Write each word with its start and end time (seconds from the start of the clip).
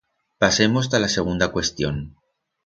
Pasemos 0.41 0.85
ta 0.89 0.97
la 1.03 1.09
segunda 1.17 1.49
cuestión. 1.55 1.95